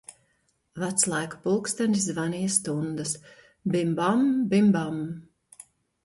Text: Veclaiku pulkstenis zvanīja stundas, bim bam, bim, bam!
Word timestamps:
Veclaiku 0.83 1.41
pulkstenis 1.41 2.07
zvanīja 2.11 2.53
stundas, 2.53 3.11
bim 3.75 3.91
bam, 3.99 4.23
bim, 4.55 4.71
bam! 4.77 4.97